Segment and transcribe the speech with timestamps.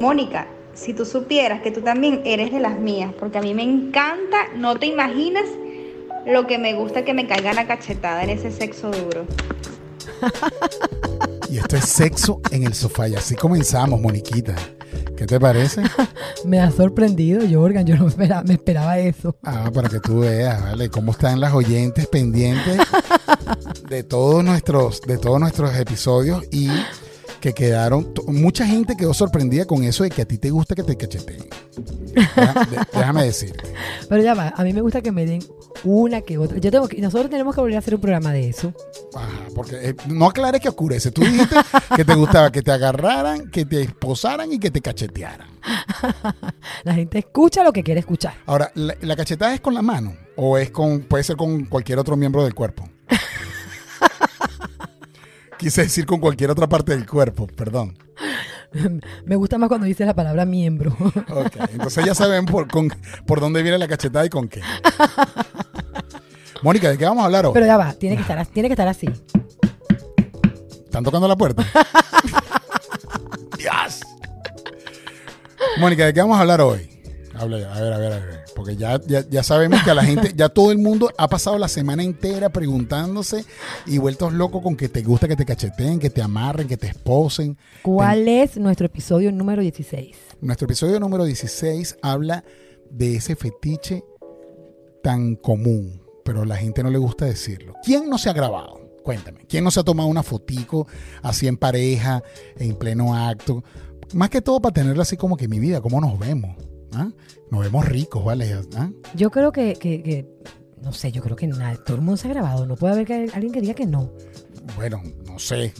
[0.00, 3.62] Mónica, si tú supieras que tú también eres de las mías, porque a mí me
[3.62, 5.44] encanta, no te imaginas
[6.26, 9.26] lo que me gusta que me caiga la cachetada en ese sexo duro.
[11.48, 13.08] Y esto es sexo en el sofá.
[13.08, 14.56] Y así comenzamos, Moniquita.
[15.16, 15.82] ¿Qué te parece?
[16.44, 17.86] me ha sorprendido, Jorgan.
[17.86, 19.36] Yo no esperaba, me esperaba eso.
[19.44, 20.90] Ah, para que tú veas, ¿vale?
[20.90, 22.78] Cómo están las oyentes pendientes
[23.88, 26.68] de todos nuestros, de todos nuestros episodios y
[27.40, 30.82] que quedaron, mucha gente quedó sorprendida con eso de que a ti te gusta que
[30.82, 31.46] te cacheteen.
[32.92, 33.64] Déjame decirte.
[34.08, 35.42] Pero ya va, a mí me gusta que me den
[35.84, 36.58] una que otra.
[36.58, 38.72] Yo tengo que, nosotros tenemos que volver a hacer un programa de eso.
[39.14, 41.10] Ajá, porque eh, no aclares que oscurece.
[41.10, 41.56] Tú dijiste
[41.94, 45.48] que te gustaba que te agarraran, que te esposaran y que te cachetearan.
[46.84, 48.34] la gente escucha lo que quiere escuchar.
[48.46, 51.98] Ahora, ¿la, la cachetada es con la mano o es con, puede ser con cualquier
[51.98, 52.88] otro miembro del cuerpo?
[55.58, 57.96] Quise decir con cualquier otra parte del cuerpo, perdón.
[59.24, 60.94] Me gusta más cuando dices la palabra miembro.
[61.30, 62.68] Ok, entonces ya saben por,
[63.26, 64.60] por dónde viene la cachetada y con qué.
[66.62, 67.52] Mónica, ¿de qué vamos a hablar hoy?
[67.54, 69.08] Pero ya va, tiene que estar, tiene que estar así.
[70.84, 71.64] ¿Están tocando la puerta?
[73.58, 74.00] Dios.
[75.78, 76.88] Mónica, ¿de qué vamos a hablar hoy?
[77.34, 78.45] Hable, a ver, a ver, a ver.
[78.56, 81.68] Porque ya, ya, sabemos que a la gente, ya todo el mundo ha pasado la
[81.68, 83.44] semana entera preguntándose
[83.84, 86.86] y vueltos locos con que te gusta que te cacheteen, que te amarren, que te
[86.86, 87.58] esposen.
[87.82, 90.16] ¿Cuál es nuestro episodio número 16?
[90.40, 92.44] Nuestro episodio número 16 habla
[92.90, 94.02] de ese fetiche
[95.02, 97.74] tan común, pero a la gente no le gusta decirlo.
[97.84, 98.80] ¿Quién no se ha grabado?
[99.02, 99.44] Cuéntame.
[99.46, 100.88] ¿Quién no se ha tomado una fotico
[101.22, 102.22] así en pareja,
[102.56, 103.62] en pleno acto?
[104.14, 106.56] Más que todo para tenerlo así como que mi vida, cómo nos vemos.
[106.92, 107.10] ¿Ah?
[107.50, 108.58] Nos vemos ricos, ¿vale?
[108.76, 108.90] ¿Ah?
[109.14, 110.26] Yo creo que,
[110.82, 112.66] no sé, yo creo que nada, todo el mundo se ha grabado.
[112.66, 114.12] No puede haber que, alguien que diga que no.
[114.76, 115.72] Bueno, no sé.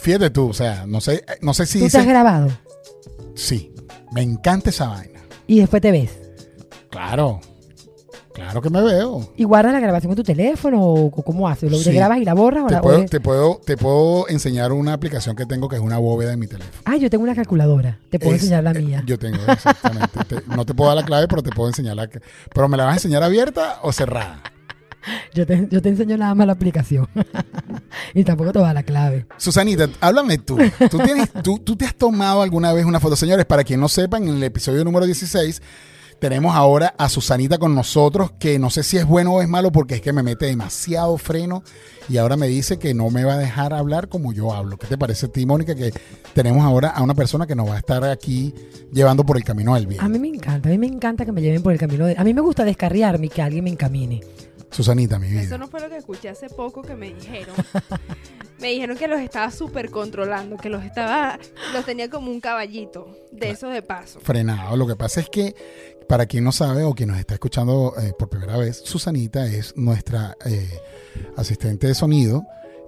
[0.00, 1.80] Fíjate, tú, o sea, no sé, no sé si.
[1.80, 2.48] ¿Tú te has grabado?
[3.34, 3.72] Sí,
[4.12, 5.20] me encanta esa vaina.
[5.46, 6.18] ¿Y después te ves?
[6.90, 7.40] Claro,
[8.32, 9.28] Claro que me veo.
[9.36, 11.70] ¿Y guardas la grabación en tu teléfono o cómo haces?
[11.70, 12.66] ¿Lo grabas y la borras?
[12.66, 16.32] te, puedo, te, puedo, te puedo enseñar una aplicación que tengo que es una bóveda
[16.32, 16.76] en mi teléfono.
[16.84, 17.98] Ah, yo tengo una calculadora.
[18.10, 19.02] Te puedo enseñar la eh, mía.
[19.06, 20.18] yo tengo, exactamente.
[20.46, 22.92] no te puedo dar la clave, pero te puedo enseñar la Pero ¿me la vas
[22.92, 24.42] a enseñar abierta o cerrada?
[25.34, 27.08] Yo te, yo te enseño nada más la aplicación.
[28.14, 29.26] y tampoco te va la clave.
[29.36, 30.56] Susanita, háblame tú.
[30.88, 33.16] ¿Tú, tienes, tú, ¿Tú te has tomado alguna vez una foto?
[33.16, 35.60] Señores, para quien no sepan, en el episodio número 16
[36.22, 39.72] tenemos ahora a Susanita con nosotros, que no sé si es bueno o es malo
[39.72, 41.64] porque es que me mete demasiado freno
[42.08, 44.76] y ahora me dice que no me va a dejar hablar como yo hablo.
[44.76, 45.92] ¿Qué te parece a ti, Mónica, que
[46.32, 48.54] tenemos ahora a una persona que nos va a estar aquí
[48.92, 50.00] llevando por el camino del bien?
[50.00, 52.16] A mí me encanta, a mí me encanta que me lleven por el camino del...
[52.16, 54.20] A mí me gusta descarriarme y que alguien me encamine.
[54.70, 55.42] Susanita, mi vida.
[55.42, 57.56] Eso no fue lo que escuché hace poco que me dijeron.
[58.62, 61.38] me dijeron que los estaba súper controlando, que los estaba,
[61.74, 64.20] los tenía como un caballito, de eso de paso.
[64.20, 64.76] Frenado.
[64.76, 65.54] Lo que pasa es que,
[66.08, 69.76] para quien no sabe o quien nos está escuchando eh, por primera vez, Susanita es
[69.76, 70.70] nuestra eh,
[71.36, 72.44] asistente de sonido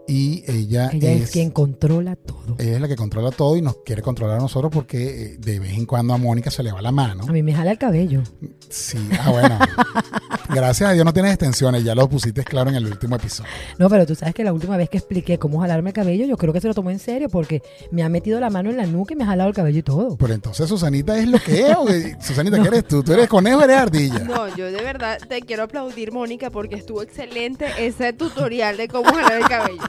[0.06, 2.56] y ella, es, quien controla todo.
[2.58, 5.58] Ella es la que controla todo y nos quiere controlar a nosotros porque eh, de
[5.58, 7.24] vez en cuando a Mónica se le va la mano.
[7.26, 8.22] A mí me jala el cabello.
[8.68, 9.58] Sí, ah, bueno.
[10.49, 13.50] Gracias a Dios no tienes extensiones, ya lo pusiste claro en el último episodio.
[13.78, 16.37] No, pero tú sabes que la última vez que expliqué cómo jalarme el cabello, yo
[16.37, 18.87] creo que se lo tomó en serio porque me ha metido la mano en la
[18.87, 20.16] nuca y me ha jalado el cabello y todo.
[20.16, 21.77] Pero entonces Susanita es lo que es.
[22.25, 23.03] Susanita, ¿qué eres tú?
[23.03, 24.21] ¿Tú eres conejo o eres ardilla?
[24.21, 29.11] No, yo de verdad te quiero aplaudir, Mónica, porque estuvo excelente ese tutorial de cómo
[29.12, 29.82] jalar el cabello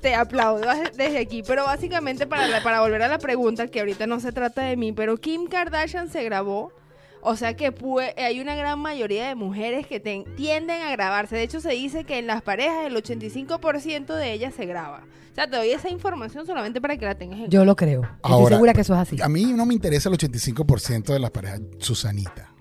[0.00, 0.66] te aplaudo
[0.96, 1.42] desde aquí.
[1.46, 4.92] Pero básicamente, para, para volver a la pregunta, que ahorita no se trata de mí,
[4.92, 6.72] pero Kim Kardashian se grabó.
[7.20, 7.74] O sea que
[8.16, 11.36] hay una gran mayoría de mujeres que tienden a grabarse.
[11.36, 15.02] De hecho, se dice que en las parejas el 85% de ellas se graba.
[15.30, 18.02] O sea, te doy esa información solamente para que la tengas en Yo lo creo.
[18.24, 19.20] Estoy segura que eso es así.
[19.22, 21.60] A mí no me interesa el 85% de las parejas.
[21.78, 22.52] Susanita,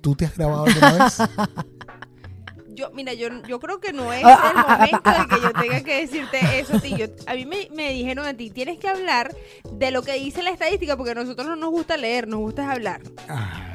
[0.00, 1.18] ¿tú te has grabado alguna vez?
[2.78, 5.42] yo, mira, yo, yo creo que no es ah, el ah, ah, momento de que
[5.42, 6.94] yo tenga que decirte eso a ti.
[7.26, 9.34] a mí me, me, dijeron a ti, tienes que hablar
[9.72, 12.70] de lo que dice la estadística, porque a nosotros no nos gusta leer, nos gusta
[12.70, 13.00] hablar.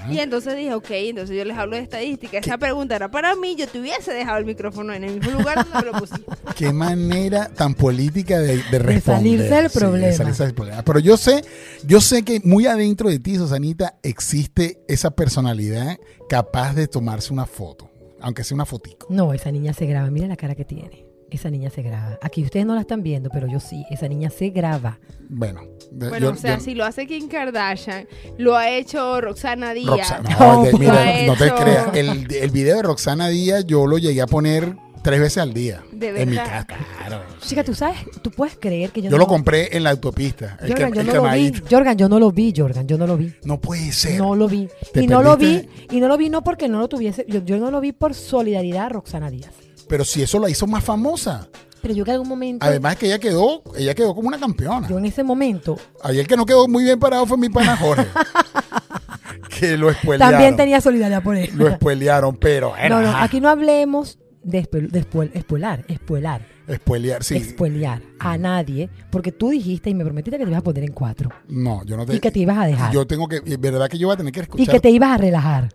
[0.09, 2.37] Y entonces dije, ok, entonces yo les hablo de estadística.
[2.37, 5.65] Esa pregunta era para mí, yo te hubiese dejado el micrófono en el mismo lugar
[5.69, 6.31] donde lo pusiste.
[6.55, 9.01] Qué manera tan política de, de responder.
[9.01, 10.31] salirse del problema.
[10.31, 10.81] del problema.
[10.83, 11.43] Pero yo sé,
[11.85, 15.97] yo sé que muy adentro de ti, Susanita, existe esa personalidad
[16.29, 17.92] capaz de tomarse una foto
[18.23, 19.07] aunque sea una fotico.
[19.09, 21.05] No, esa niña se graba, mira la cara que tiene.
[21.29, 22.19] Esa niña se graba.
[22.21, 23.85] Aquí ustedes no la están viendo, pero yo sí.
[23.89, 24.99] Esa niña se graba.
[25.29, 25.61] Bueno.
[25.91, 29.89] bueno, o sea, si lo hace Kim Kardashian, lo ha hecho Roxana Díaz.
[29.89, 31.95] Roxana, no, mira, no te creas.
[31.95, 35.83] El, el, video de Roxana Díaz yo lo llegué a poner tres veces al día.
[35.91, 36.65] De En mi verdad.
[36.65, 37.23] casa, claro.
[37.41, 40.57] Chica, tú sabes, tú puedes creer que yo, Yo no lo compré en la autopista.
[40.61, 41.53] El, Jorgan, que- yo no lo vi.
[41.69, 43.35] Jorgan, yo no lo vi, Jorgan, yo no lo vi.
[43.43, 44.17] No puede ser.
[44.17, 44.67] No lo vi.
[44.93, 47.43] ¿Te Y no lo vi, y no lo vi no porque no lo tuviese, yo,
[47.43, 49.51] yo no lo vi por solidaridad a Roxana Díaz.
[49.87, 51.47] Pero si eso la hizo más famosa.
[51.81, 54.87] Pero yo que en algún momento, Además que ella quedó, ella quedó como una campeona.
[54.87, 58.07] yo en ese momento, Ayer que no quedó muy bien parado fue mi pana Jorge.
[59.59, 60.31] que lo espuelearon.
[60.33, 61.49] también tenía solidaridad por él.
[61.55, 64.89] Lo espuelearon, pero No, no, aquí no hablemos de, espuel-
[65.33, 67.35] espuelar, espuelar, espuelear, sí.
[67.37, 70.91] espuelear a nadie, porque tú dijiste y me prometiste que te ibas a poner en
[70.93, 73.59] cuatro no, yo no te y que te ibas a dejar Yo tengo que, es
[73.59, 74.73] verdad que yo voy a tener que y escuchar.
[74.75, 75.69] que te ibas a relajar.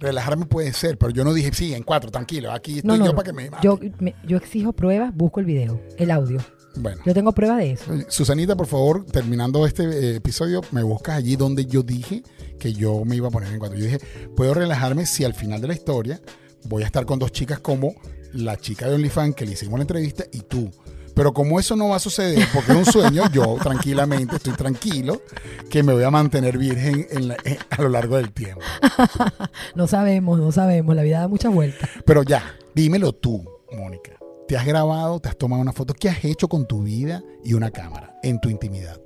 [0.00, 3.04] Relajarme puede ser, pero yo no dije, sí, en cuatro, tranquilo, aquí estoy No, no,
[3.04, 3.16] yo no.
[3.16, 3.62] para que me mate".
[3.66, 6.40] yo, me- yo exijo pruebas, busco el video, el audio.
[6.74, 7.00] Bueno.
[7.04, 7.92] Yo tengo pruebas de eso.
[8.08, 12.22] Susanita, por favor, terminando este eh, episodio, me buscas allí donde yo dije
[12.58, 13.78] que yo me iba a poner en cuatro.
[13.78, 13.98] Yo dije,
[14.34, 16.20] puedo relajarme si al final de la historia
[16.64, 17.94] voy a estar con dos chicas como
[18.32, 20.70] la chica de OnlyFans que le hicimos la entrevista y tú.
[21.14, 25.20] Pero como eso no va a suceder, porque es un sueño, yo tranquilamente estoy tranquilo
[25.68, 28.62] que me voy a mantener virgen en la- eh, a lo largo del tiempo.
[29.74, 31.88] No sabemos, no sabemos, la vida da muchas vueltas.
[32.06, 32.42] Pero ya,
[32.74, 34.12] dímelo tú, Mónica.
[34.48, 35.92] ¿Te has grabado, te has tomado una foto?
[35.94, 38.98] ¿Qué has hecho con tu vida y una cámara en tu intimidad?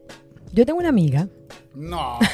[0.52, 1.28] Yo tengo una amiga,
[1.74, 2.18] No.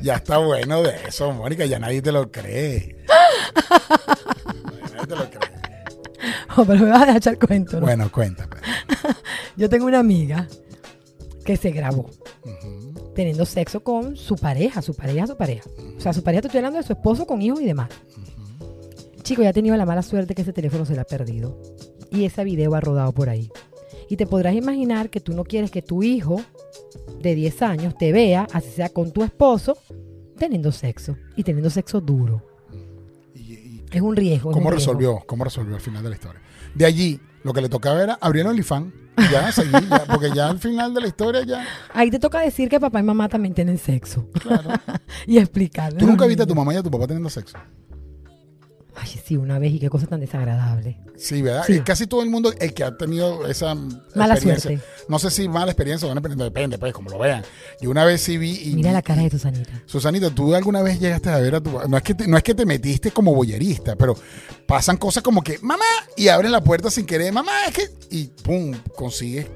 [0.00, 1.66] ya está bueno de eso, Mónica.
[1.66, 3.04] Ya nadie te lo cree.
[4.94, 5.48] Nadie te lo cree.
[6.56, 7.86] oh, pero me vas a dejar echar cuento, ¿no?
[7.86, 8.56] Bueno, cuéntame.
[9.56, 10.46] Yo tengo una amiga
[11.44, 12.10] que se grabó
[13.18, 15.68] teniendo sexo con su pareja, su pareja, su pareja.
[15.96, 17.88] O sea, su pareja, te estoy hablando de su esposo con hijos y demás.
[19.24, 21.60] Chico, ya ha tenido la mala suerte que ese teléfono se le ha perdido.
[22.12, 23.50] Y ese video ha rodado por ahí.
[24.08, 26.40] Y te podrás imaginar que tú no quieres que tu hijo
[27.20, 29.76] de 10 años te vea, así sea con tu esposo,
[30.38, 31.16] teniendo sexo.
[31.36, 32.42] Y teniendo sexo duro.
[33.34, 34.50] ¿Y, y Es un riesgo.
[34.50, 34.92] es cómo un riesgo.
[34.92, 35.22] resolvió?
[35.26, 36.40] ¿Cómo resolvió al final de la historia?
[36.74, 38.92] De allí, lo que le tocaba era abrir el OnlyFans.
[39.18, 41.66] y Ya, seguir, ya, porque ya al final de la historia ya.
[41.92, 44.26] Ahí te toca decir que papá y mamá también tienen sexo.
[44.40, 44.70] Claro.
[45.26, 45.92] y explicar.
[45.94, 47.58] ¿Tú nunca viste a tu mamá y a tu papá teniendo sexo?
[49.00, 50.98] Ay, sí, una vez y qué cosa tan desagradable.
[51.16, 51.64] Sí, ¿verdad?
[51.66, 51.80] Sí.
[51.80, 54.84] Casi todo el mundo, el que ha tenido esa Mala experiencia, suerte.
[55.08, 57.44] no sé si mala experiencia o buena experiencia, depende, pues, como lo vean.
[57.80, 58.74] Yo una vez sí vi y...
[58.74, 59.82] Mira la cara de Susanita.
[59.86, 62.42] Susanita, ¿tú alguna vez llegaste a ver a tu no es que te, no es
[62.42, 64.16] que te metiste como boyerista, pero
[64.66, 65.84] pasan cosas como que mamá
[66.16, 69.46] y abren la puerta sin querer, mamá, es que y pum, consigues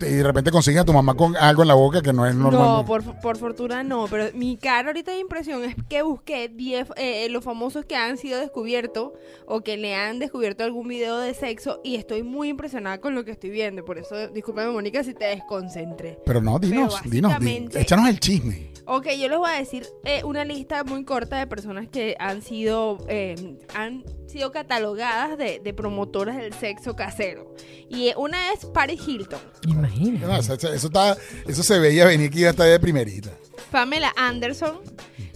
[0.00, 2.34] y de repente consigues a tu mamá con algo en la boca que no es
[2.34, 2.60] normal.
[2.62, 6.88] No, por, por fortuna no, pero mi cara ahorita de impresión es que busqué 10
[6.96, 9.12] eh, los famosos que han sido descubiertos
[9.46, 13.24] o que le han descubierto algún video de sexo y estoy muy impresionada con lo
[13.24, 13.84] que estoy viendo.
[13.84, 16.18] Por eso, discúlpame, Mónica, si te desconcentré.
[16.26, 18.70] Pero no, dinos, Pero dinos, di- básicamente- échanos el chisme.
[18.88, 22.40] Ok, yo les voy a decir eh, una lista muy corta de personas que han
[22.42, 27.54] sido eh, han sido catalogadas de, de promotoras del sexo casero.
[27.88, 30.26] Y eh, una es Paris Hilton, Imagina.
[30.26, 33.30] No, eso, eso- eso está- eso se veía venir que iba a estar de primerita.
[33.70, 34.80] Pamela Anderson,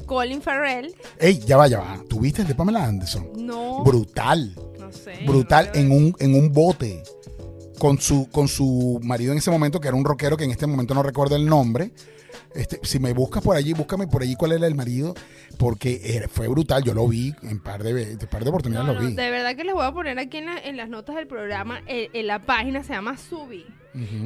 [0.06, 0.94] Colin Farrell.
[1.19, 2.02] Ey, ya va, ya va.
[2.08, 3.28] ¿Tuviste el de Pamela Anderson?
[3.37, 4.54] No, Brutal.
[4.78, 5.12] no sé.
[5.26, 7.02] brutal en un, en un bote
[7.81, 10.69] con su, con su marido en ese momento, que era un rockero que en este
[10.69, 11.91] momento no recuerdo el nombre.
[12.55, 15.15] Este, si me buscas por allí, búscame por allí cuál era el marido,
[15.59, 16.82] porque era- fue brutal.
[16.85, 19.15] Yo lo vi en par de, en par de oportunidades, No, lo no, vi.
[19.15, 21.81] de verdad que les voy a poner aquí en, la- en las notas del programa,
[21.87, 23.65] en la página se llama Subi.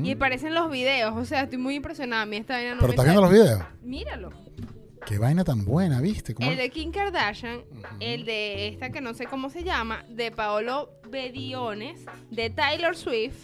[0.03, 2.23] Y aparecen los videos, o sea, estoy muy impresionada.
[2.23, 3.61] A mí esta vaina no Pero me estás viendo los videos.
[3.83, 4.31] Míralo.
[5.07, 6.35] Qué vaina tan buena, ¿viste?
[6.35, 7.61] ¿Cómo- El de Kim Kardashian,
[8.01, 13.35] el de esta que no sé cómo se llama, de Paolo Bediones, de Taylor Swift.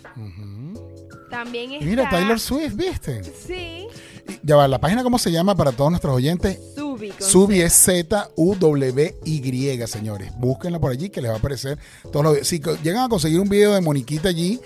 [1.30, 1.84] También está.
[1.84, 3.22] Y Mira, Taylor Swift, ¿viste?
[3.24, 3.86] Sí.
[4.28, 6.58] Y Ya va, la página, ¿cómo se llama para todos nuestros oyentes?
[6.74, 7.12] Subi.
[7.18, 10.32] Subi es Z-U-W-Y, señores.
[10.38, 11.78] Búsquenla por allí que les va a aparecer
[12.10, 12.48] todos los videos.
[12.48, 14.60] Si llegan a conseguir un video de Moniquita allí,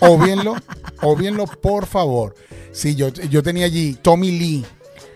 [0.00, 0.54] óbienlo,
[1.02, 2.34] óbienlo, por favor.
[2.72, 4.64] Sí, yo, yo tenía allí Tommy Lee.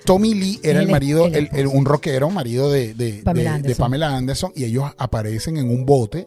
[0.07, 1.61] Tommy Lee era el El- marido, el el- esposo.
[1.61, 3.75] el- un rockero, marido de, de- Pamela de- de.
[3.75, 6.27] Pamela Anderson, y ellos aparecen en un bote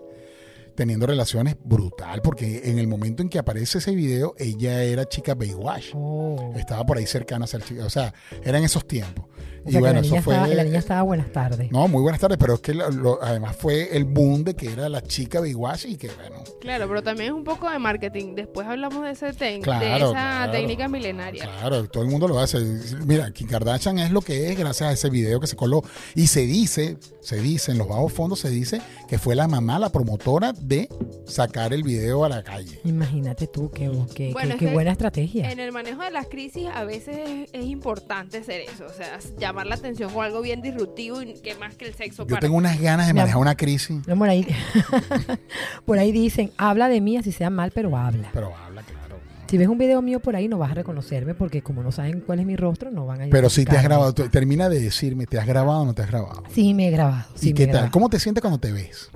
[0.80, 5.36] teniendo relaciones brutal, porque en el momento en que aparece ese video, ella era chica
[5.36, 5.88] Baywatch.
[5.94, 6.54] Oh.
[6.56, 9.26] Estaba por ahí cercana a ser chica, o sea, eran esos tiempos.
[9.66, 10.34] O y sea, bueno, la, eso niña fue...
[10.36, 11.70] estaba, la niña estaba buenas tardes.
[11.70, 14.72] No, muy buenas tardes, pero es que lo- lo- además fue el boom de que
[14.72, 18.36] era la chica Baywatch y que bueno, Claro, pero también es un poco de marketing.
[18.36, 20.52] Después hablamos de ese ten- de Claro, esa claro.
[20.54, 21.44] técnica milenaria.
[21.44, 22.58] claro, todo el mundo lo hace.
[23.06, 25.84] Mira, Kim Kardashian es lo que es gracias a ese video que se coló.
[26.16, 29.78] Y se dice, se dice, en los bajos fondos se dice que fue la mamá,
[29.78, 30.88] la promotora de
[31.26, 32.80] sacar el video a la calle.
[32.86, 35.52] Imagínate tú, qué, qué, Bueno, qué- es qué que buena estrategia.
[35.52, 39.20] En el manejo de las crisis a veces es, es importante hacer eso, o sea,
[39.38, 42.40] llamar la atención con algo bien disruptivo y que más que el sexo Yo para
[42.42, 44.46] tengo unas ganas de manejar una crisis, No, por, ahí,
[45.86, 48.30] por ahí dicen, habla de mí así sea mal, pero habla.
[48.34, 49.00] pero habla claro.
[49.48, 52.22] Si ves un video mío por ahí no vas a reconocerme porque como no saben
[52.22, 54.80] cuál es mi rostro, no van a Pero si te has grabado, tú- termina de
[54.80, 56.44] decirme, ¿te has grabado o no te has grabado?
[56.54, 57.26] Sí, me he grabado.
[57.34, 57.74] sí, ¿Y me qué he tal?
[57.74, 57.92] grabado.
[57.92, 59.10] ¿Cómo te sientes cuando te ves?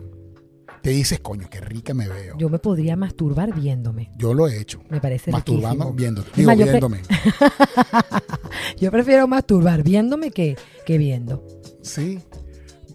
[0.83, 2.33] Te dices, coño, qué rica me veo.
[2.33, 4.11] Yo, Yo me podría masturbar viéndome.
[4.19, 4.81] lo he hecho.
[4.89, 5.93] Me parece Masturbando, riquísimo.
[5.93, 6.29] viéndote.
[6.35, 7.01] Digo, yo viéndome.
[8.79, 11.43] Yo prefiero masturbar viéndome que, que viendo.
[11.81, 12.19] Sí.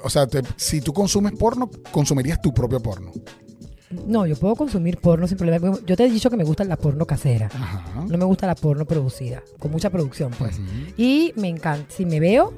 [0.02, 3.10] O sea, te- si tú consumes porno, consumirías tu propio porno.
[4.06, 5.72] No, yo puedo consumir porno sin problema.
[5.86, 7.46] Yo te he dicho que me gusta la porno casera.
[7.46, 8.04] Ajá.
[8.06, 10.60] No me gusta la porno producida, con mucha producción, pues.
[10.98, 11.86] Y me encanta.
[11.94, 12.52] Si me veo,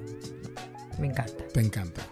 [0.99, 1.44] me encanta.
[1.54, 2.02] Te encanta.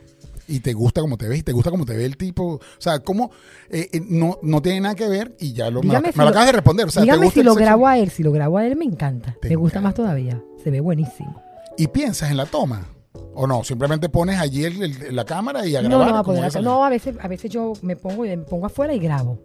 [0.51, 2.55] Y te gusta cómo te ves, y te gusta cómo te ve el tipo.
[2.55, 3.31] O sea, cómo
[3.69, 6.47] eh, eh, no, no tiene nada que ver y ya lo, me, me lo acabas
[6.47, 6.87] de responder.
[6.87, 7.65] O sea, ¿te Dígame gusta si lo sexo?
[7.65, 8.11] grabo a él.
[8.11, 9.37] Si lo grabo a él, me encanta.
[9.43, 9.89] Te me gusta encanta.
[9.89, 10.43] más todavía.
[10.65, 11.43] Se ve buenísimo.
[11.77, 12.87] Y piensas en la toma.
[13.35, 16.09] O no, simplemente pones allí el- el- la cámara y a No, grabar.
[16.09, 16.61] no, a como poder acá.
[16.61, 19.41] no, a veces, a veces yo me pongo, me pongo afuera y grabo.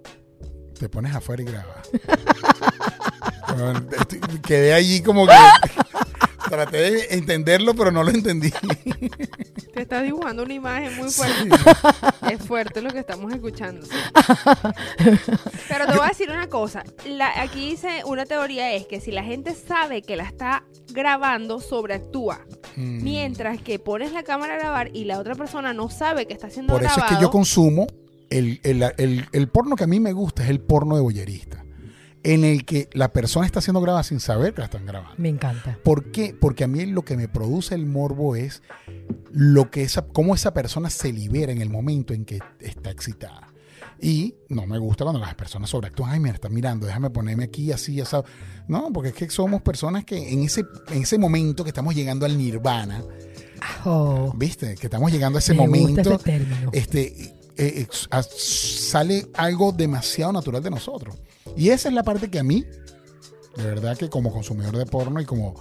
[0.79, 1.89] Te pones afuera y grabas.
[3.55, 3.85] Bueno,
[4.47, 5.33] Quedé allí como que.
[6.49, 8.51] Traté de entenderlo, pero no lo entendí.
[9.73, 11.49] Te estás dibujando una imagen muy fuerte.
[12.31, 13.85] Es fuerte lo que estamos escuchando.
[15.67, 16.83] Pero te voy a decir una cosa.
[17.05, 21.59] La- aquí dice una teoría es que si la gente sabe que la está grabando,
[21.59, 22.39] sobreactúa.
[22.75, 23.03] Mm.
[23.03, 26.49] Mientras que pones la cámara a grabar y la otra persona no sabe que está
[26.49, 27.11] siendo Por eso grabado.
[27.13, 27.87] es que yo consumo
[28.29, 31.62] el, el- el- el porno que a mí me gusta es el porno de bollerista.
[32.23, 35.15] En el que la persona está siendo grabada sin saber que la están grabando.
[35.17, 35.77] Me encanta.
[35.83, 36.33] ¿Por qué?
[36.39, 38.61] Porque a mí lo que me produce el morbo es
[39.31, 43.49] lo que esa, cómo esa persona se libera en el momento en que está excitada.
[43.99, 46.11] Y no me gusta cuando las personas sobreactúan.
[46.11, 48.29] Ay, mira, están mirando, déjame ponerme aquí así, ya sabes.
[48.67, 52.25] No, porque es que somos personas que en ese, en ese momento que estamos llegando
[52.25, 53.03] al nirvana,
[53.85, 54.75] Oh, ¿viste?
[54.75, 56.69] Que estamos llegando a ese me gusta momento, ese término.
[56.73, 61.15] este, eh, eh, sale algo demasiado natural de nosotros.
[61.55, 62.65] Y esa es la parte que a mí,
[63.57, 65.53] de verdad que como consumidor de porno y como,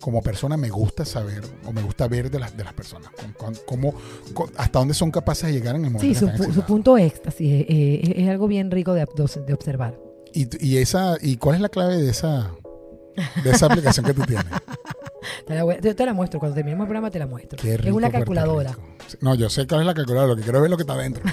[0.00, 3.54] como persona me gusta saber o me gusta ver de las, de las personas, con-
[3.66, 6.14] con- hasta dónde son capaces de llegar en el momento.
[6.14, 9.06] Sí, su, pu- su punto éxtasis eh, eh, es, es algo bien rico de,
[9.46, 9.98] de observar.
[10.34, 12.52] Y, y esa, ¿Y cuál es la clave de esa,
[13.42, 14.44] de esa aplicación que tú tienes?
[15.46, 17.58] Te la, voy- te, te la muestro, cuando terminemos el programa te la muestro.
[17.60, 18.76] Qué es rico una Puerto calculadora.
[19.20, 20.94] No, yo sé cuál es la calculadora, lo que quiero ver es lo que está
[20.94, 21.22] adentro.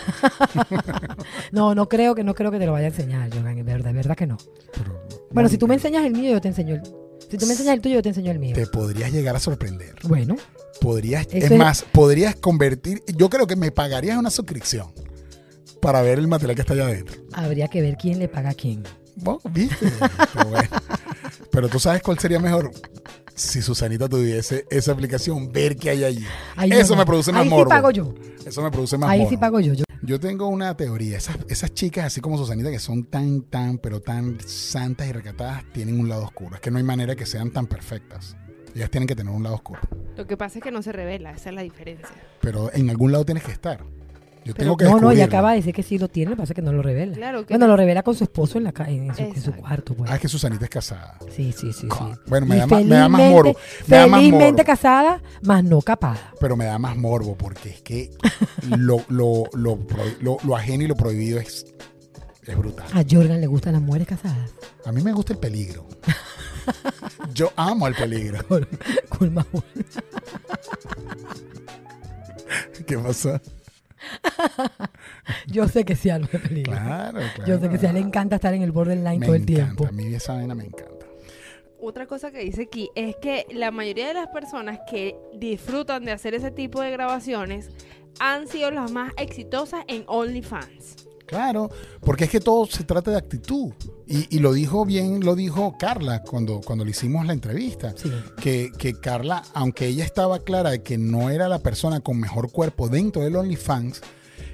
[1.52, 3.90] No, no creo que no creo que te lo vaya a enseñar, Johan, es verdad,
[3.90, 4.38] es verdad que no.
[4.74, 6.82] Pero, Bueno, si tú me enseñas el mío, yo te enseño el.
[7.30, 8.56] Si tú me enseñas el tuyo, yo te enseño el mío.
[8.56, 9.96] Te podrías llegar a sorprender.
[10.04, 10.36] Bueno,
[10.82, 14.88] Podrías, es es- más, podrías convertir, yo creo que me pagarías una suscripción
[15.82, 17.22] para ver el material que está allá adentro.
[17.34, 18.84] habría que ver quién le paga a quién.
[19.16, 19.88] Bueno, ¿Viste?
[20.34, 20.70] Pero, bueno.
[21.52, 22.72] Pero tú sabes cuál sería mejor
[23.34, 26.26] si Susanita tuviese esa aplicación, ver qué hay allí.
[26.56, 27.00] Ahí Eso no.
[27.00, 27.66] me produce más Ahí morbo.
[27.66, 28.14] sí pago yo.
[28.46, 29.30] Eso me produce más Ahí morbo.
[29.30, 29.74] sí pago yo.
[29.74, 29.84] yo.
[30.02, 31.18] Yo tengo una teoría.
[31.18, 35.64] Esas, esas chicas, así como Susanita, que son tan, tan, pero tan santas y recatadas,
[35.74, 36.56] tienen un lado oscuro.
[36.56, 38.38] Es que no hay manera que sean tan perfectas.
[38.76, 39.82] Ellas tienen que tener un lado oscuro.
[40.16, 42.08] Lo que pasa es que no se revela, esa es la diferencia.
[42.42, 43.84] Pero en algún lado tienes que estar.
[44.46, 46.36] Yo Pero- tengo que no, no, ella acaba de decir que sí lo tiene, lo
[46.36, 47.16] que pasa es que no lo revela.
[47.16, 47.72] Claro que Bueno, no.
[47.72, 49.96] lo revela con su esposo en, la, ca- en, su, en su cuarto.
[49.96, 50.12] Pues.
[50.12, 51.18] Ah, es que Susanita es casada.
[51.36, 51.88] Sí, sí, sí.
[51.90, 52.06] sí.
[52.28, 53.56] Bueno, me da, más, me da más morbo.
[53.88, 54.66] Me da más Felizmente morbo.
[54.68, 56.32] casada, más no capada.
[56.40, 58.12] Pero me da más morbo porque es que
[58.78, 59.80] lo, lo, lo,
[60.22, 61.66] lo- lo ajeno y lo prohibido es,
[62.46, 62.86] es brutal.
[62.94, 64.52] A Jordan le gustan las mujeres casadas.
[64.86, 65.88] A mí me gusta el peligro.
[67.34, 68.46] Yo amo el peligro.
[72.86, 73.42] ¿Qué pasa?
[75.48, 76.74] Yo sé que sí, algo de peligro.
[76.74, 77.46] Claro, claro.
[77.46, 79.42] Yo sé que sí, a él le encanta estar en el borderline Me todo el
[79.44, 79.88] encanta, tiempo.
[79.88, 81.06] A mí esa vaina me encanta.
[81.80, 86.14] Otra cosa que dice aquí es que la mayoría de las personas que disfrutan de
[86.14, 87.70] hacer ese tipo de grabaciones
[88.20, 91.06] han sido las más exitosas en OnlyFans.
[91.26, 91.70] Claro,
[92.02, 93.74] porque es que todo se trata de actitud.
[94.08, 97.94] Y, y lo dijo bien, lo dijo Carla cuando, cuando le hicimos la entrevista.
[97.98, 98.12] Sí.
[98.40, 102.52] Que, que Carla, aunque ella estaba clara de que no era la persona con mejor
[102.52, 104.02] cuerpo dentro del OnlyFans,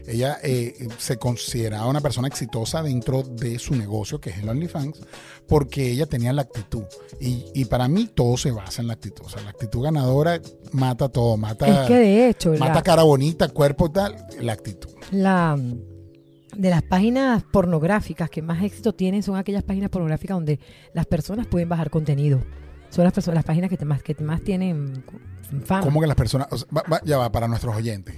[0.07, 4.99] ella eh, se consideraba una persona exitosa dentro de su negocio, que es el OnlyFans,
[5.47, 6.83] porque ella tenía la actitud.
[7.19, 9.25] Y, y para mí todo se basa en la actitud.
[9.25, 10.41] O sea, la actitud ganadora
[10.71, 14.53] mata todo, mata, Es que de hecho, mata la, cara bonita, cuerpo y tal, la
[14.53, 14.89] actitud.
[15.11, 15.57] la-
[16.55, 20.59] de las páginas pornográficas que más éxito tienen son aquellas páginas pornográficas donde
[20.93, 22.43] las personas pueden bajar contenido.
[22.89, 25.01] Son las, personas, las páginas que, te más, que más tienen
[25.63, 25.81] fama.
[25.81, 28.15] ¿Cómo que las personas, o sea, va- va- ya va, para nuestros oyentes?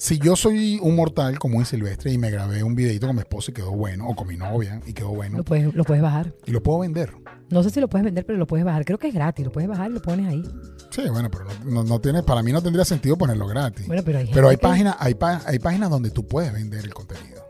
[0.00, 3.20] Si yo soy un mortal como un silvestre y me grabé un videito con mi
[3.20, 6.00] esposo y quedó bueno, o con mi novia y quedó bueno, Lo puedes, lo puedes
[6.02, 6.32] bajar.
[6.46, 7.12] y lo puedo vender.
[7.50, 8.84] No sé si lo puedes vender, pero lo puedes bajar.
[8.84, 9.44] Creo que es gratis.
[9.44, 10.42] Lo puedes bajar y lo pones ahí.
[10.90, 13.86] Sí, bueno, pero no, no- para mí no tendría sentido ponerlo gratis.
[13.88, 16.84] Bueno, pero hay pero hay que- páginas, hay, pa- hay páginas donde tú puedes vender
[16.84, 17.42] el contenido.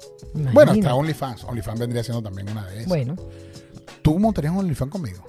[0.54, 1.44] Bueno, está OnlyFans.
[1.44, 2.88] OnlyFans vendría siendo también una de esas.
[2.88, 3.14] Bueno,
[4.02, 5.22] ¿Tú montarías un OnlyFans conmigo?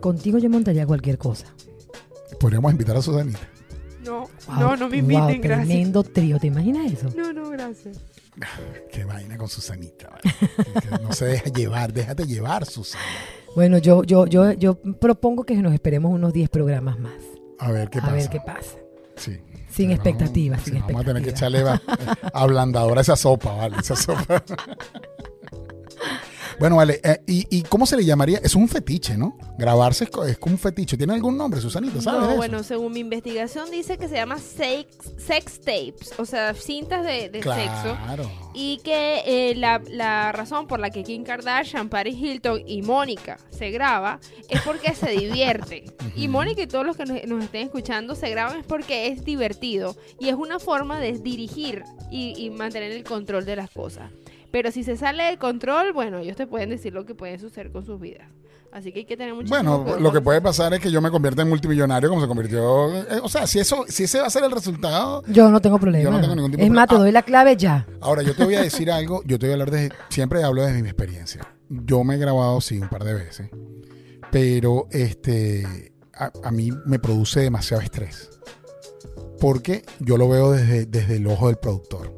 [0.00, 1.46] contigo yo montaría cualquier cosa.
[2.38, 3.40] Podríamos invitar a Susanita.
[4.50, 5.66] No, Wow, no, no me inviten, wow, gracias.
[5.68, 6.38] Tremendo trío.
[6.38, 7.08] ¿Te imaginas eso?
[7.16, 7.98] No, no, gracias.
[8.92, 10.08] Qué vaina con Susanita.
[10.10, 11.02] vale.
[11.02, 13.04] No se deja llevar, déjate llevar, Susana.
[13.54, 17.14] Bueno, yo, yo, yo, yo propongo que nos esperemos unos 10 programas más.
[17.58, 18.14] A ver qué a pasa.
[18.14, 18.76] ver qué pasa.
[19.16, 19.38] Sí.
[19.68, 21.80] Sin expectativas, sin Vamos a tener que expectativas.
[21.84, 23.76] echarle va- ablandadora a esa sopa, ¿vale?
[23.78, 24.42] Esa sopa.
[26.60, 27.00] Bueno, vale.
[27.02, 28.38] eh, ¿y, y cómo se le llamaría?
[28.44, 29.36] Es un fetiche, ¿no?
[29.58, 30.96] Grabarse es, co- es como un fetiche.
[30.96, 32.00] ¿Tiene algún nombre, Susanita?
[32.00, 32.20] ¿Sabes?
[32.20, 32.36] No, eso?
[32.36, 34.86] bueno, según mi investigación dice que se llama sex,
[35.18, 37.96] sex tapes, o sea, cintas de, de sexo.
[38.04, 38.30] Claro.
[38.54, 43.38] Y que eh, la, la razón por la que Kim Kardashian, Paris Hilton y Mónica
[43.50, 45.84] se graba es porque se divierte.
[46.16, 49.24] Y Mónica y todos los que nos, nos estén escuchando se graban es porque es
[49.24, 49.96] divertido.
[50.18, 54.10] Y es una forma de dirigir y, y mantener el control de las cosas.
[54.50, 57.70] Pero si se sale de control, bueno, ellos te pueden decir lo que puede suceder
[57.70, 58.26] con sus vidas.
[58.72, 61.10] Así que hay que tener mucho Bueno, lo que puede pasar es que yo me
[61.10, 62.94] convierta en multimillonario como se convirtió.
[62.96, 65.24] eh, o sea, si eso, si ese va a ser el resultado.
[65.26, 66.04] Yo no tengo problema.
[66.04, 67.86] Yo no tengo ningún tipo es más, te doy la clave ya.
[68.00, 69.22] Ahora, yo te voy a decir algo.
[69.24, 69.90] Yo te voy a hablar de.
[70.08, 71.46] Siempre hablo desde mi experiencia.
[71.68, 73.50] Yo me he grabado, sí, un par de veces.
[74.30, 75.92] Pero este.
[76.14, 78.30] A, a mí me produce demasiado estrés.
[79.40, 82.12] Porque yo lo veo desde, desde el ojo del productor.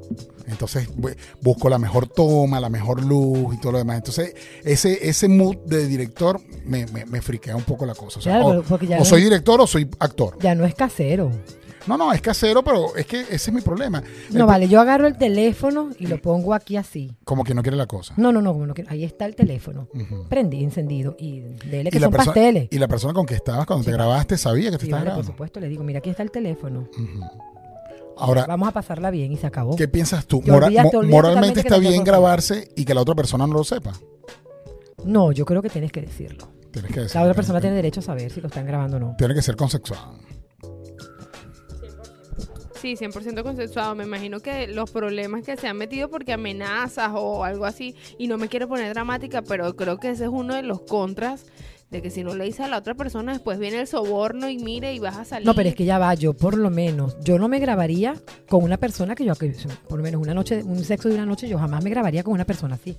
[0.47, 3.97] Entonces bu- busco la mejor toma, la mejor luz y todo lo demás.
[3.99, 4.35] Entonces,
[4.65, 8.19] ese, ese mood de director me, me, me friquea un poco la cosa.
[8.19, 10.37] O, sea, Claro, o- pero porque ya o no- soy director o soy actor.
[10.41, 11.31] Ya no es casero.
[11.85, 14.05] No, no, es casero, pero es que ese es mi problema.
[14.31, 17.11] No, El- vale, yo agarro el teléfono y lo pongo aquí así.
[17.25, 18.15] Como que no quiere la cosa.
[18.17, 19.89] No, no, no, como no que- ahí está el teléfono.
[19.93, 20.29] Ujú.
[20.29, 21.17] Prendí, encendido.
[21.19, 22.69] Y dele que y, son pasteles.
[22.71, 25.11] y la persona con que estabas cuando te grabaste sabía que te Sí, estabas vale,
[25.11, 25.33] por grabando.
[25.33, 26.89] supuesto, le digo, mira, aquí está el teléfono.
[26.97, 27.21] Ujú.
[28.25, 29.77] Ahora, Vamos a pasarla bien y se acabó.
[29.77, 30.43] ¿qué piensas tú?
[30.47, 33.55] Mora- olvidas- mo- te olvidas moralmente está bien grabarse y que la otra persona no
[33.55, 33.93] lo sepa.
[35.05, 36.49] No, yo creo que tienes que decirlo.
[36.71, 37.17] Tienes que decir.
[37.17, 39.15] La otra persona tiene derecho a saber si lo están grabando o no.
[39.19, 40.15] Tiene que ser consensuado.
[42.81, 43.95] Sí, 100% consensuado.
[43.95, 48.27] Me imagino que los problemas que se han metido porque amenazas o algo así, y
[48.27, 51.45] no me quiero poner dramática, pero creo que ese es uno de los contras
[51.93, 54.57] de que si no le dices a la otra persona, después viene el soborno y
[54.59, 55.47] mire y vas a salir.
[55.47, 58.15] No, pero es que ya va, yo por lo menos, yo no me grabaría
[58.49, 59.55] con una persona que yo, que
[59.89, 62.33] por lo menos una noche, un sexo de una noche, yo jamás me grabaría con
[62.33, 62.97] una persona así.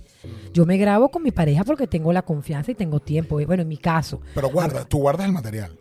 [0.52, 3.40] Yo me grabo con mi pareja porque tengo la confianza y tengo tiempo.
[3.40, 4.20] Y Bueno, en mi caso.
[4.32, 5.72] Pero guarda, tú guardas el material.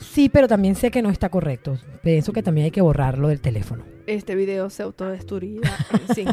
[0.00, 1.78] Sí, pero también sé que no está correcto.
[2.02, 3.84] Pienso que también hay que borrarlo del teléfono.
[4.06, 5.70] Este video se autodestruirá
[6.08, 6.32] en 5,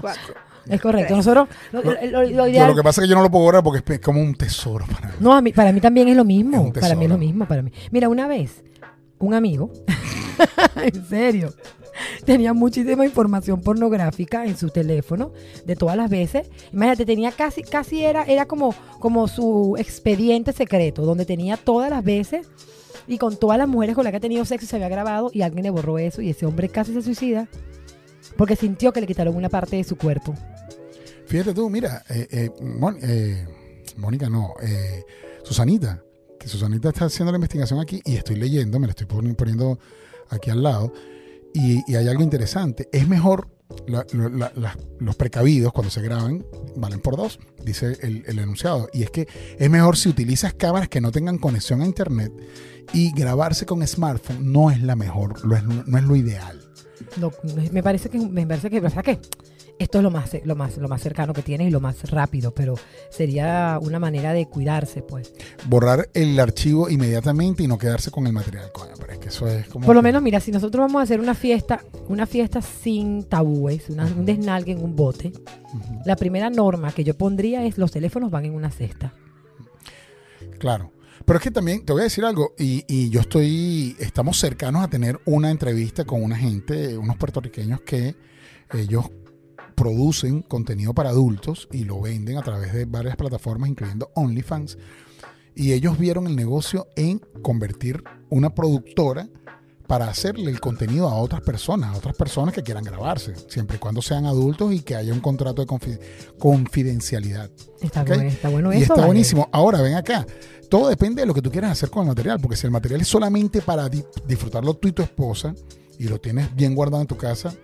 [0.00, 0.20] 4.
[0.66, 1.14] Es correcto.
[1.14, 3.30] Nosotros, lo, lo- lo- lo Yo, ideal- lo que pasa es que yo no lo
[3.30, 5.14] puedo guardar porque es como un tesoro para mí.
[5.20, 6.58] No, a mí, para mí también es lo mismo.
[6.62, 7.46] Un para mí es lo mismo.
[7.46, 7.70] Para mí.
[7.90, 8.64] Mira, una vez,
[9.18, 9.70] un amigo,
[10.82, 11.52] en serio,
[12.24, 15.32] tenía muchísima información pornográfica en su teléfono
[15.64, 16.50] de todas las veces.
[16.72, 22.04] Imagínate, tenía casi, casi era, era como, como su expediente secreto, donde tenía todas las
[22.04, 22.46] veces
[23.06, 25.42] y con todas las mujeres con las que ha tenido sexo se había grabado y
[25.42, 27.48] alguien le borró eso y ese hombre casi se suicida
[28.36, 30.34] porque sintió que le quitaron una parte de su cuerpo.
[31.26, 32.50] Fíjate tú, mira, eh, eh,
[33.02, 33.46] eh,
[33.96, 35.04] Mónica, no, eh,
[35.42, 36.02] Susanita,
[36.38, 39.78] que Susanita está haciendo la investigación aquí y estoy leyendo, me la estoy poni- poniendo
[40.30, 40.92] aquí al lado,
[41.54, 42.88] y, y hay algo interesante.
[42.92, 43.48] Es mejor,
[43.86, 44.04] la-
[44.56, 46.44] la- los precavidos cuando se graban
[46.76, 49.26] valen por dos, dice el, el enunciado, y es que
[49.58, 52.32] es mejor si utilizas cámaras que no tengan conexión a internet
[52.92, 56.60] y grabarse con smartphone no es la mejor, lo es- no es lo ideal.
[57.20, 57.30] No,
[57.72, 59.20] me- parece que me parece que, que
[59.78, 62.54] esto es lo más lo más lo más cercano que tienes y lo más rápido,
[62.54, 62.74] pero
[63.10, 65.32] sería una manera de cuidarse, pues.
[65.66, 69.46] Borrar el archivo inmediatamente y no quedarse con el material, coño, pero es que eso
[69.48, 69.84] es como...
[69.86, 73.88] Por lo menos, mira, si nosotros vamos a hacer una fiesta, una fiesta sin tabúes,
[73.90, 75.32] una- un desnalgue en un bote,
[76.04, 79.12] la primera norma que yo pondría es los teléfonos van en una cesta.
[80.58, 80.92] Claro.
[81.24, 84.84] Pero es que también te voy a decir algo, y, y yo estoy, estamos cercanos
[84.84, 88.14] a tener una entrevista con una gente, unos puertorriqueños que
[88.72, 89.06] ellos
[89.74, 94.78] producen contenido para adultos y lo venden a través de varias plataformas, incluyendo OnlyFans.
[95.56, 99.28] Y ellos vieron el negocio en convertir una productora
[99.86, 103.78] para hacerle el contenido a otras personas, a otras personas que quieran grabarse, siempre y
[103.78, 105.98] cuando sean adultos y que haya un contrato de confi-
[106.38, 107.50] confidencialidad.
[107.82, 108.82] Está, bueno, está bueno y eso.
[108.84, 109.06] está vale.
[109.06, 109.48] buenísimo.
[109.52, 110.26] Ahora, ven acá.
[110.70, 113.02] Todo depende de lo que tú quieras hacer con el material, porque si el material
[113.02, 115.54] es solamente para di- disfrutarlo tú y tu esposa
[115.98, 117.54] y lo tienes bien guardado en tu casa,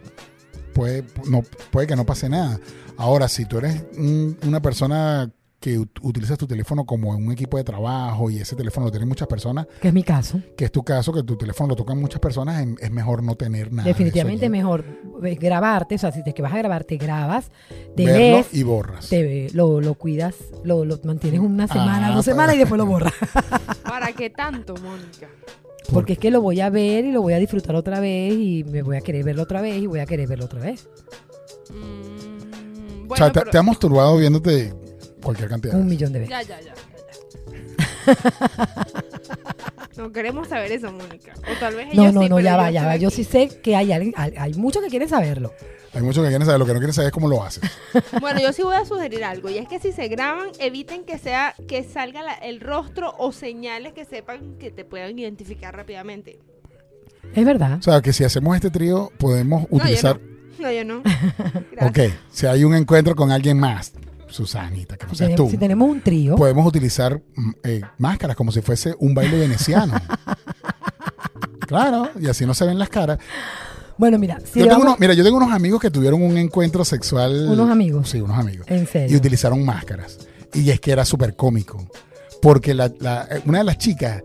[0.73, 2.59] puede, no, puede que no pase nada.
[2.97, 7.33] Ahora, si tú eres un- una persona que ut- utilizas tu teléfono como en un
[7.33, 10.41] equipo de trabajo y ese teléfono lo tienen muchas personas, Que es mi caso.
[10.57, 13.71] que es tu caso, que tu teléfono lo tocan muchas personas, es mejor no tener
[13.71, 13.85] nada.
[13.85, 14.59] de Definitivamente eso allí.
[14.63, 14.85] mejor
[15.23, 15.97] eh, grabarte.
[15.97, 17.51] O sea, si te que vas a grabar, te grabas,
[17.95, 19.11] te Verlo ves, y borras.
[19.11, 22.87] te, lo, lo cuidas, lo, lo mantienes una semana, Ah, dos semanas y después lo
[22.87, 23.13] borras.
[23.85, 25.29] ¿Para qué tanto, Mónica?
[25.93, 28.64] Porque es que lo voy a ver y lo voy a disfrutar otra vez y
[28.64, 30.88] me voy a querer verlo otra vez y voy a querer verlo otra vez.
[31.71, 34.73] Mm, o sea, te, pero- te ha masturbado viéndote
[35.23, 35.75] cualquier cantidad.
[35.75, 36.31] Un millón de veces.
[36.31, 36.75] Ya, ya, ya.
[36.75, 36.75] ya,
[37.79, 37.88] ya.
[39.97, 41.33] no queremos saber eso, Mónica.
[41.39, 42.97] O tal vez No, ella no, sí, no, pero ya va, ya va.
[42.97, 45.53] Yo sí sé que hay alguien, hay, hay muchos que quieren saberlo.
[45.93, 47.69] Hay muchos que quieren saber, lo que no quieren saber es cómo lo haces.
[48.21, 49.51] Bueno, yo sí voy a sugerir algo.
[49.51, 53.33] Y es que si se graban, eviten que sea que salga la- el rostro o
[53.33, 56.39] señales que sepan que te puedan identificar rápidamente.
[57.35, 57.79] Es verdad.
[57.79, 60.21] O sea, que si hacemos este trío, podemos yo utilizar.
[60.59, 61.03] No, yo no.
[61.73, 62.09] Gracias.
[62.11, 63.93] ok, si hay un encuentro con alguien más,
[64.31, 67.81] Susanita, que no Si seas tenemos, tú, si tenemos un trío, podemos utilizar mm, eh,
[67.99, 69.95] máscaras como si fuese un baile veneciano.
[71.66, 73.19] claro, y así no se ven las caras.
[73.97, 76.85] bueno, mira, si yo tengo unos- mira, yo tengo unos amigos que tuvieron un encuentro
[76.85, 77.49] sexual.
[77.49, 78.09] Unos amigos.
[78.09, 78.66] Sí, unos amigos.
[78.69, 79.16] en Y serio.
[79.19, 80.19] utilizaron máscaras.
[80.55, 81.87] Y es que era súper cómico.
[82.43, 84.23] Porque la- la- eh, una de las chicas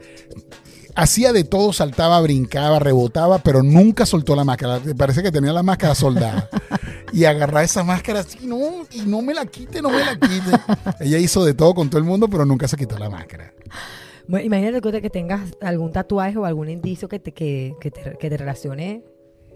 [0.95, 4.79] hacía de todo, saltaba, brincaba, rebotaba, pero nunca soltó la máscara.
[4.97, 6.49] Parece que tenía la máscara soldada.
[7.11, 10.51] Y agarraba esa máscara así, no, y no me la quite, no me la quite.
[10.99, 13.53] Ella hizo de todo con todo el mundo, pero nunca se quitó la máscara.
[14.27, 18.17] Bueno, imagínate que, que tengas algún tatuaje o algún indicio que te, que, que te,
[18.17, 19.03] que te relacione.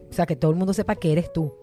[0.10, 1.54] O sea, que todo el mundo sepa que eres tú.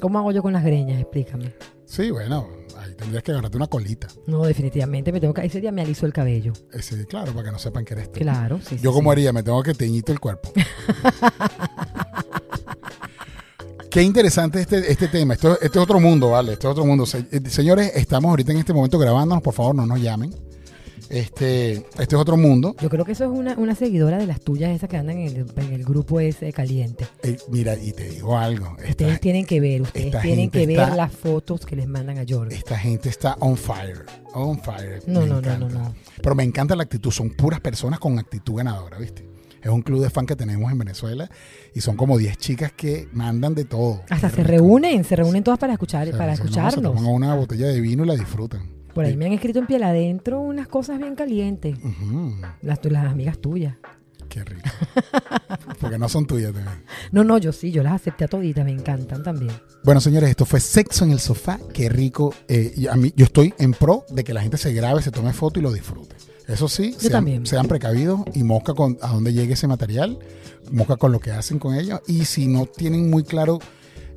[0.00, 1.00] ¿Cómo hago yo con las greñas?
[1.00, 1.54] Explícame.
[1.84, 4.08] Sí, bueno, ahí tendrías que agarrarte una colita.
[4.26, 5.12] No, definitivamente.
[5.12, 6.52] Me tengo que, ese día me aliso el cabello.
[6.72, 8.18] Ese, claro, para que no sepan que eres tú.
[8.18, 8.76] Claro, sí.
[8.82, 9.12] Yo sí, como sí.
[9.12, 10.52] haría, me tengo que teñito el cuerpo.
[13.96, 15.32] Qué interesante este, este tema.
[15.32, 16.52] Esto, este es otro mundo, ¿vale?
[16.52, 17.06] Este es otro mundo.
[17.06, 19.42] Se- eh, señores, estamos ahorita en este momento grabándonos.
[19.42, 20.34] Por favor, no nos llamen.
[21.08, 22.76] Este, este es otro mundo.
[22.78, 25.28] Yo creo que eso es una, una seguidora de las tuyas, esas que andan en
[25.34, 27.06] el, en el grupo ese caliente.
[27.22, 28.76] Eh, mira, y te digo algo.
[28.86, 31.88] Ustedes tienen que ver, ustedes esta tienen gente que ver está- las fotos que les
[31.88, 32.54] mandan a Jordi.
[32.54, 34.04] esta gente está on fire.
[34.34, 35.00] On fire.
[35.06, 35.78] No, Me no, no, no, encanta.
[35.78, 35.94] no.
[36.22, 37.10] Pero me encanta la actitud.
[37.10, 39.26] Son puras personas con actitud ganadora, ¿viste?
[39.62, 41.28] Es un club de fan que tenemos en Venezuela
[41.74, 44.02] y son como 10 chicas que mandan de todo.
[44.10, 46.74] Hasta se reúnen, se reúnen todas para escuchar, O sea, para escucharnos.
[46.74, 48.76] Se toman una botella de vino y la disfrutan.
[48.94, 51.76] Por ahí me han escrito en piel adentro unas cosas bien calientes.
[52.62, 53.74] Las, las amigas tuyas.
[54.28, 54.68] Qué rico.
[55.80, 56.82] Porque no son tuyas también.
[57.12, 59.52] No, no, yo sí, yo las acepté a toditas, me encantan también.
[59.84, 61.58] Bueno, señores, esto fue Sexo en el Sofá.
[61.72, 62.34] Qué rico.
[62.48, 65.32] Eh, a mí, yo estoy en pro de que la gente se grabe, se tome
[65.32, 66.16] foto y lo disfrute.
[66.46, 67.46] Eso sí, sean, también.
[67.46, 70.18] sean precavidos y mosca con a dónde llegue ese material,
[70.70, 72.00] mosca con lo que hacen con ellos.
[72.06, 73.58] Y si no tienen muy claro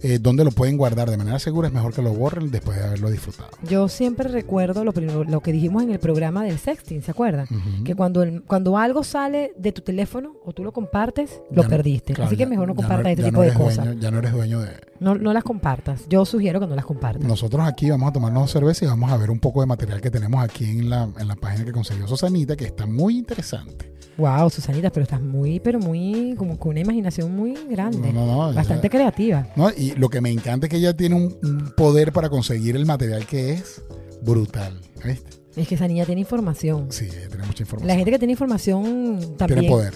[0.01, 2.85] eh, dónde lo pueden guardar de manera segura, es mejor que lo borren después de
[2.85, 3.49] haberlo disfrutado.
[3.67, 7.47] Yo siempre recuerdo lo, primero- lo que dijimos en el programa del sexting, ¿se acuerdan?
[7.83, 11.63] Que cuando, el- cuando algo sale de tu teléfono o tú lo compartes, lo Ya
[11.63, 12.13] no- perdiste.
[12.13, 13.85] claro, Así que mejor no compartas este tipo de cosas.
[13.85, 16.05] dueño- ya no eres dueño de, No, no las compartas.
[16.09, 17.25] Yo sugiero que no las compartas.
[17.25, 20.11] Nosotros aquí vamos a tomarnos cerveza y vamos a ver un poco de material que
[20.11, 23.93] tenemos aquí en la, en la página que consiguió Susanita, que está muy interesante.
[24.17, 28.11] Wow, Susanita, pero estás muy, pero muy, como con una imaginación muy grande.
[28.11, 29.47] No, no, no, Bastante creativa.
[29.55, 29.69] ¿no?
[29.71, 32.85] Y lo que me encanta es que ella tiene un, un poder para conseguir el
[32.85, 33.81] material que es
[34.21, 34.79] brutal.
[35.05, 35.29] ¿viste?
[35.55, 36.91] Es que esa niña tiene información.
[36.91, 37.87] Sí, ella tiene mucha información.
[37.87, 39.93] La gente que tiene información también tiene poder.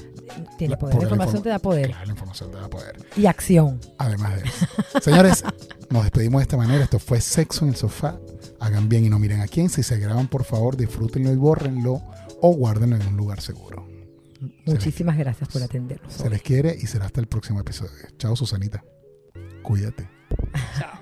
[0.57, 0.95] tiene La- poder.
[0.97, 2.95] La información informa- te da poder Claro, la información te da poder.
[3.15, 3.79] y acción.
[3.97, 4.65] Además de eso.
[5.01, 5.43] Señores,
[5.89, 6.83] nos despedimos de esta manera.
[6.83, 8.19] Esto fue Sexo en el Sofá.
[8.59, 9.69] Hagan bien y no miren a quién.
[9.69, 12.01] Si se graban, por favor, disfrútenlo y bórrenlo
[12.41, 13.87] o guárdenlo en un lugar seguro.
[14.65, 16.11] Muchísimas gracias por atendernos.
[16.13, 17.91] Se les quiere y será hasta el próximo episodio.
[18.17, 18.83] Chao, Susanita.
[19.63, 20.07] Cuídate.
[20.77, 20.99] Chao.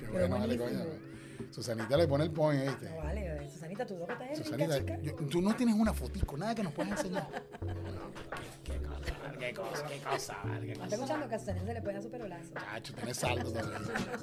[0.00, 0.80] Qué bueno, vale, coño.
[1.50, 2.88] Susanita le pone el point, ¿viste?
[2.96, 6.72] vale, Susanita, tu boca está Susanita, yo- tú no tienes una fotico, nada que nos
[6.72, 7.26] puedas enseñar.
[8.64, 9.02] ¿Qué, cosa,
[9.38, 10.94] qué cosa, qué cosa, qué cosa.
[10.94, 12.54] escuchando que a Susanita se le puede dar su perolazo.
[12.54, 13.78] Chacho, tienes saldo todavía.